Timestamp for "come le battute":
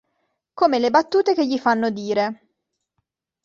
0.55-1.35